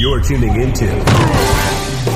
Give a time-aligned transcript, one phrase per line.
[0.00, 0.86] You're tuning into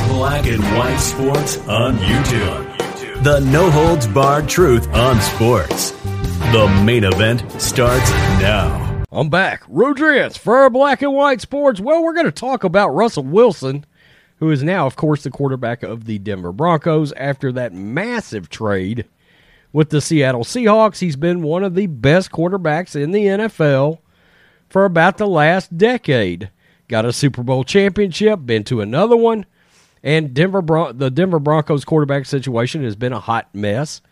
[0.08, 3.22] Black and White Sports on YouTube.
[3.22, 5.91] The no holds barred truth on sports.
[5.91, 8.11] The main event starts
[8.41, 9.05] now.
[9.12, 9.64] I'm back.
[9.68, 11.79] Rodriguez for Black and White Sports.
[11.79, 13.85] Well, we're going to talk about Russell Wilson,
[14.39, 19.05] who is now, of course, the quarterback of the Denver Broncos after that massive trade
[19.75, 21.01] with the Seattle Seahawks.
[21.01, 23.98] He's been one of the best quarterbacks in the NFL
[24.71, 26.48] for about the last decade.
[26.89, 29.47] Got a Super Bowl championship, been to another one,
[30.02, 34.02] and Denver Bron- the Denver Broncos quarterback situation has been a hot mess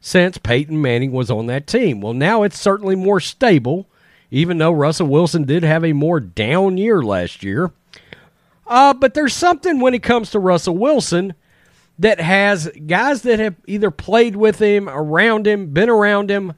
[0.00, 2.00] since Peyton Manning was on that team.
[2.00, 3.86] Well, now it's certainly more stable,
[4.30, 7.72] even though Russell Wilson did have a more down year last year.
[8.66, 11.34] Uh, but there's something when it comes to Russell Wilson
[11.98, 16.54] that has guys that have either played with him, around him, been around him,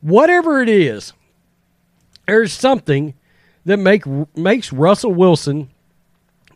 [0.00, 1.12] whatever it is.
[2.26, 3.14] There's something
[3.64, 4.04] that make
[4.36, 5.70] makes Russell Wilson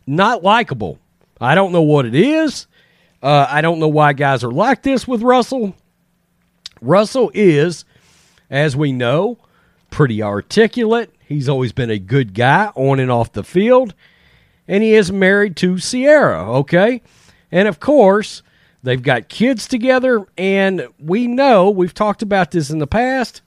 [0.06, 0.98] not likable.
[1.40, 2.66] I don't know what it is.
[3.22, 5.74] Uh, I don't know why guys are like this with Russell.
[6.80, 7.84] Russell is,
[8.50, 9.38] as we know,
[9.90, 11.12] pretty articulate.
[11.26, 13.94] He's always been a good guy on and off the field.
[14.68, 17.02] And he is married to Ciara, okay?
[17.50, 18.42] And of course,
[18.82, 20.26] they've got kids together.
[20.36, 23.42] And we know, we've talked about this in the past,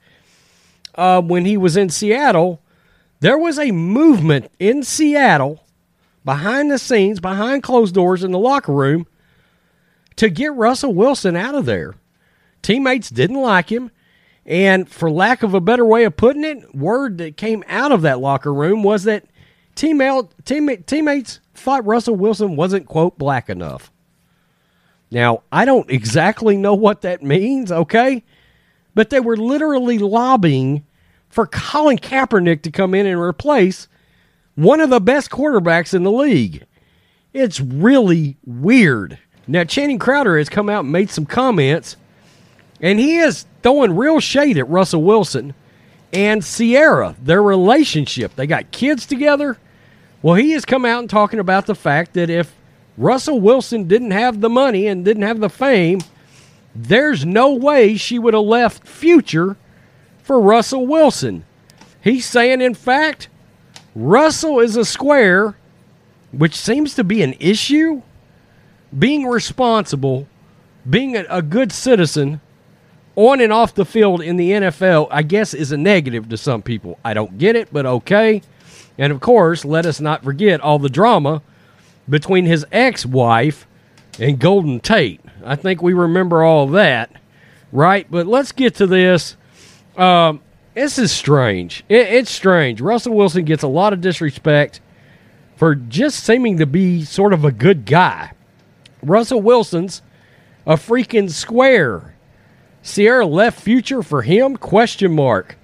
[0.96, 2.62] uh, when he was in Seattle,
[3.20, 5.66] there was a movement in Seattle
[6.24, 9.08] behind the scenes, behind closed doors in the locker room
[10.16, 11.96] to get Russell Wilson out of there.
[12.62, 13.92] Teammates didn't like him.
[14.46, 18.02] And for lack of a better way of putting it, word that came out of
[18.02, 19.26] that locker room was that
[19.76, 23.92] teammate, teammate, teammates thought Russell Wilson wasn't, quote, black enough.
[25.12, 28.24] Now, I don't exactly know what that means, okay?
[28.96, 30.86] But they were literally lobbying
[31.30, 33.88] for Colin Kaepernick to come in and replace
[34.56, 36.66] one of the best quarterbacks in the league.
[37.34, 39.20] It's really weird.
[39.48, 41.96] Now, Channing Crowder has come out and made some comments,
[42.82, 45.54] and he is throwing real shade at Russell Wilson
[46.12, 48.36] and Ciara, their relationship.
[48.36, 49.58] They got kids together.
[50.22, 52.54] Well, he has come out and talking about the fact that if
[52.98, 56.02] Russell Wilson didn't have the money and didn't have the fame,
[56.76, 59.56] there's no way she would have left Future
[60.30, 61.44] for Russell Wilson.
[62.04, 63.30] He's saying, in fact,
[63.96, 65.56] Russell is a square,
[66.32, 68.04] which seems to be an issue.
[68.96, 70.28] Being responsible,
[70.88, 72.42] being a, a good citizen
[73.16, 76.62] on and off the field in the NFL, I guess, is a negative to some
[76.62, 77.00] people.
[77.04, 78.44] I don't get it, but okay.
[79.00, 81.42] And of course, let us not forget all the drama
[82.08, 83.66] between his ex wife
[84.20, 85.22] and Golden Tate.
[85.44, 87.10] I think we remember all that,
[87.72, 88.06] right?
[88.12, 89.36] But let's get to this.
[90.00, 90.42] Um,
[90.74, 91.84] this is strange.
[91.90, 92.82] It, it's strange.
[92.82, 94.80] Russell Wilson gets a lot of disrespect
[95.56, 98.32] for just seeming to be sort of a good guy.
[99.04, 100.02] Russell Wilson's
[100.66, 102.16] a freaking square.
[102.82, 104.56] Ciara left future for him?
[104.56, 105.58] Question mark.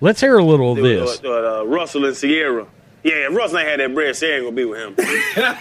[0.00, 1.20] Let's hear a little of this.
[1.22, 2.66] Uh, uh, Russell and Ciara.
[3.02, 5.56] Yeah, Russell ain't had that bread, Ciara ain't gonna be with him.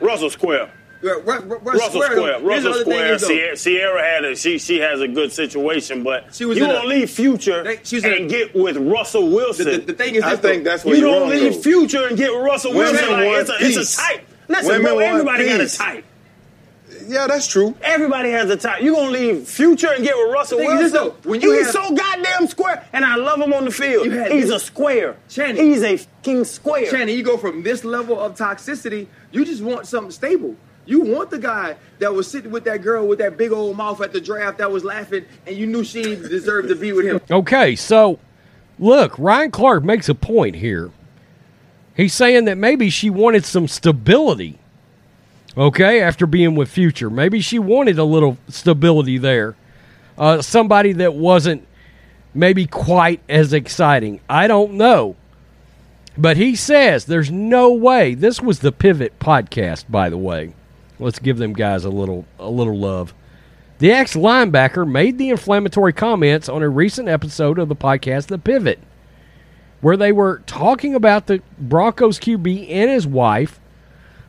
[0.00, 0.72] Russell Square.
[1.02, 2.40] Russell Square.
[2.40, 3.18] Russell Square.
[3.18, 6.84] Sierra, Ciara had a she she has a good situation, but She was you don't
[6.84, 9.64] a- leave Future They- she was and a- get with Russell Wilson.
[9.66, 10.70] The, the, the thing is, I think though.
[10.70, 11.60] that's what you don't wrong, leave though.
[11.62, 13.10] Future and get with Russell Women Wilson.
[13.12, 13.98] Like, it's, a, it's peace.
[13.98, 14.26] a type.
[14.48, 16.04] Listen, Women bro, want everybody got a type.
[17.06, 17.74] Yeah, that's true.
[17.82, 18.82] Everybody has a type.
[18.82, 21.14] You gonna leave Future and get with Russell The thing is Wilson?
[21.22, 24.06] though, when you He's have- so goddamn square, and I love him on the field.
[24.06, 25.16] He's this- a square.
[25.28, 25.64] Channing.
[25.64, 26.86] He's a fucking square.
[26.90, 30.56] Shannon, you go from this level of toxicity, you just want something stable.
[30.86, 34.00] You want the guy that was sitting with that girl with that big old mouth
[34.00, 37.20] at the draft that was laughing, and you knew she deserved to be with him.
[37.30, 38.18] Okay, so
[38.78, 40.90] look, Ryan Clark makes a point here.
[41.96, 44.58] He's saying that maybe she wanted some stability.
[45.56, 49.56] Okay, after being with Future, maybe she wanted a little stability there.
[50.16, 51.66] Uh, somebody that wasn't
[52.34, 54.20] maybe quite as exciting.
[54.28, 55.16] I don't know.
[56.16, 58.14] But he says there's no way.
[58.14, 60.54] This was the Pivot podcast, by the way.
[61.00, 63.14] Let's give them guys a little a little love.
[63.78, 68.38] The ex linebacker made the inflammatory comments on a recent episode of the podcast The
[68.38, 68.78] Pivot,
[69.80, 73.58] where they were talking about the Broncos QB and his wife,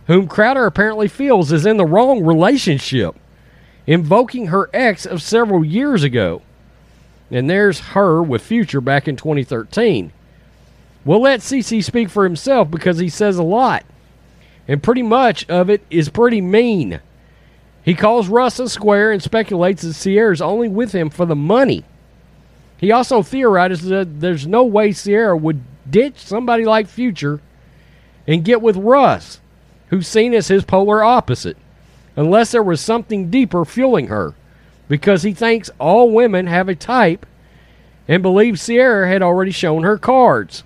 [0.07, 3.15] whom Crowder apparently feels is in the wrong relationship,
[3.85, 6.41] invoking her ex of several years ago.
[7.29, 10.13] And there's her with Future back in 2013.
[11.03, 13.83] We'll let CC speak for himself because he says a lot.
[14.71, 17.01] And pretty much of it is pretty mean.
[17.83, 21.83] He calls Russ a square and speculates that Ciara's only with him for the money.
[22.77, 27.41] He also theorizes that there's no way Ciara would ditch somebody like Future
[28.25, 29.41] and get with Russ,
[29.89, 31.57] who's seen as his polar opposite,
[32.15, 34.35] unless there was something deeper fueling her,
[34.88, 37.25] because he thinks all women have a type
[38.07, 40.63] and believes Ciara had already shown her cards.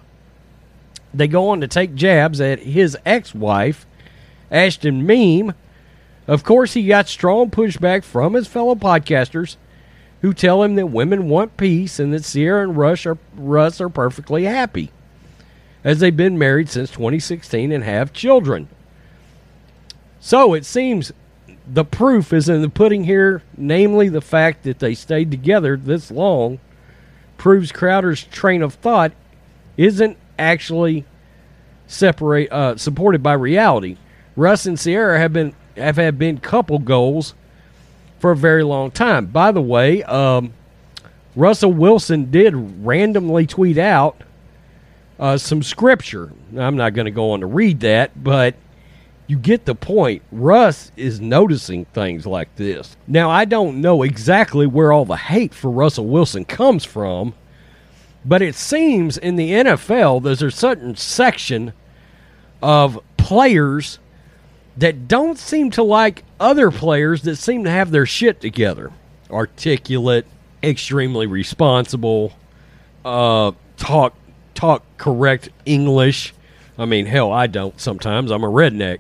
[1.12, 3.88] They go on to take jabs at his ex wife,
[4.52, 5.54] Ashton Meem.
[6.28, 9.58] Of course, he got strong pushback from his fellow podcasters
[10.22, 13.90] who tell him that women want peace and that Ciara and Rush are, Russ are
[13.90, 14.92] perfectly happy,
[15.84, 18.68] as they've been married since 2016 and have children.
[20.20, 21.14] So it seems
[21.68, 26.10] the proof is in the pudding here, namely the fact that they stayed together this
[26.10, 26.60] long,
[27.38, 29.12] proves Crowder's train of thought
[29.78, 31.06] isn't actually
[31.88, 33.98] separate uh, supported by reality.
[34.36, 37.34] Russ and Ciara have been have had been couple goals
[38.20, 39.26] for a very long time.
[39.28, 40.54] By the way, um,
[41.36, 42.54] Russell Wilson did
[42.86, 44.22] randomly tweet out
[45.20, 46.32] uh, some scripture.
[46.58, 48.56] I'm not going to go on to read that, but
[49.28, 50.22] you get the point.
[50.32, 52.96] Russ is noticing things like this.
[53.08, 57.34] Now, I don't know exactly where all the hate for Russell Wilson comes from,
[58.24, 61.74] but it seems in the NFL there's a certain section
[62.62, 64.00] of players
[64.78, 68.92] that don't seem to like other players that seem to have their shit together.
[69.32, 70.26] Articulate,
[70.62, 72.34] extremely responsible,
[73.04, 74.16] uh, talk
[74.54, 76.34] talk correct English.
[76.78, 78.32] I mean, hell, I don't sometimes.
[78.32, 79.00] I'm a redneck.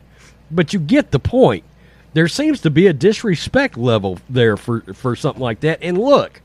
[0.51, 1.63] But you get the point.
[2.13, 5.79] There seems to be a disrespect level there for, for something like that.
[5.81, 6.41] And look,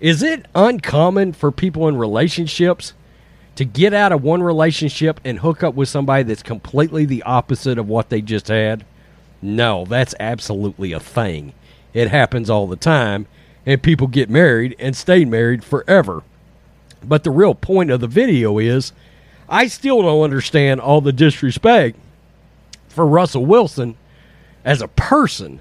[0.00, 2.94] is it uncommon for people in relationships
[3.56, 7.78] to get out of one relationship and hook up with somebody that's completely the opposite
[7.78, 8.84] of what they just had?
[9.42, 11.52] No, that's absolutely a thing.
[11.92, 13.26] It happens all the time,
[13.64, 16.22] and people get married and stay married forever.
[17.02, 18.92] But the real point of the video is
[19.48, 21.98] I still don't understand all the disrespect
[22.88, 23.96] for Russell Wilson
[24.64, 25.60] as a person.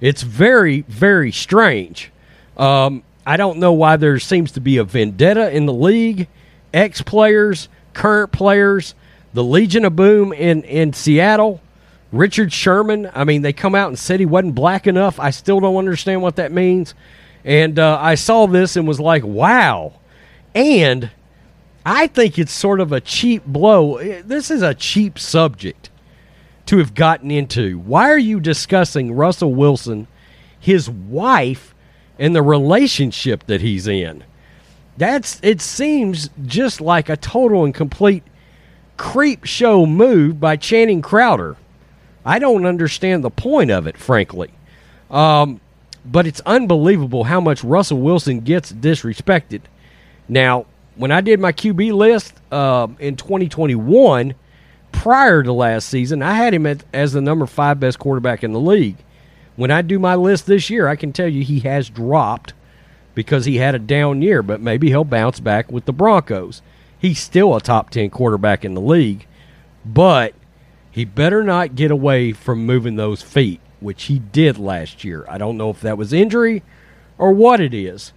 [0.00, 2.10] It's very, very strange.
[2.56, 6.28] Um, I don't know why there seems to be a vendetta in the league
[6.74, 8.94] ex players, current players,
[9.32, 11.60] the Legion of Boom in, in Seattle,
[12.12, 13.10] Richard Sherman.
[13.14, 15.18] I mean, they come out and said he wasn't black enough.
[15.18, 16.94] I still don't understand what that means.
[17.44, 19.94] And uh, I saw this and was like, wow.
[20.54, 21.10] And
[21.84, 23.98] I think it's sort of a cheap blow.
[24.22, 25.90] This is a cheap subject
[26.66, 27.78] to have gotten into.
[27.78, 30.06] Why are you discussing Russell Wilson,
[30.58, 31.74] his wife,
[32.18, 34.24] and the relationship that he's in?
[34.96, 38.22] That's it seems just like a total and complete
[38.96, 41.56] creep show move by Channing Crowder.
[42.24, 44.50] I don't understand the point of it, frankly.
[45.10, 45.60] Um,
[46.04, 49.62] but it's unbelievable how much Russell Wilson gets disrespected.
[50.28, 50.66] Now,
[50.96, 54.34] when I did my QB list uh, in 2021,
[54.92, 58.52] prior to last season, I had him at, as the number five best quarterback in
[58.52, 58.96] the league.
[59.56, 62.54] When I do my list this year, I can tell you he has dropped
[63.14, 66.62] because he had a down year, but maybe he'll bounce back with the Broncos.
[66.98, 69.26] He's still a top 10 quarterback in the league,
[69.84, 70.34] but
[70.90, 75.24] he better not get away from moving those feet, which he did last year.
[75.28, 76.62] I don't know if that was injury
[77.18, 78.12] or what it is.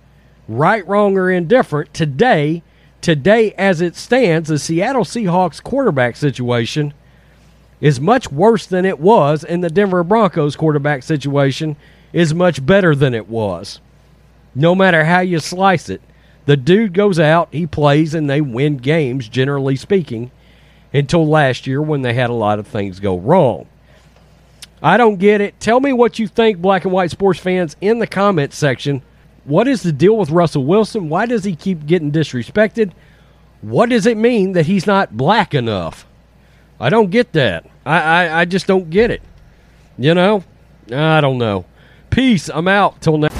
[0.47, 2.63] Right, wrong, or indifferent, today,
[3.01, 6.94] today as it stands, the Seattle Seahawks quarterback situation
[7.81, 11.75] is much worse than it was, and the Denver Broncos quarterback situation
[12.13, 13.81] is much better than it was
[14.57, 16.02] no matter how you slice it.
[16.47, 20.31] The dude goes out, he plays, and they win games, generally speaking,
[20.92, 23.68] until last year when they had a lot of things go wrong.
[24.81, 25.59] I don't get it.
[25.59, 29.04] Tell me what you think, black and white sports fans, in the comments section.
[29.44, 31.07] What is the deal with Russell Wilson?
[31.07, 32.94] Why does he keep getting disrespected?
[33.61, 36.07] What does it mean that he's not black enough?
[36.80, 37.66] I don't get that.
[37.85, 39.21] I, I, I just don't get it.
[39.97, 40.44] You know?
[40.92, 41.66] I don't know.
[42.09, 42.49] Peace.
[42.49, 43.02] I'm out.
[43.02, 43.36] Till next.